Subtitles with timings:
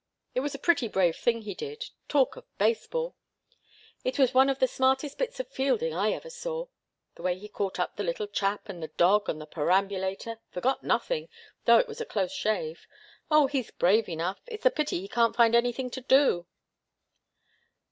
[0.33, 3.15] It was a pretty brave thing he did talk of baseball!
[4.03, 6.69] It was one of the smartest bits of fielding I ever saw
[7.13, 10.81] the way he caught up the little chap, and the dog and the perambulator forgot
[10.83, 11.29] nothing,
[11.65, 12.87] though it was a close shave.
[13.29, 14.39] Oh he's brave enough!
[14.47, 16.47] It's a pity he can't find anything to do."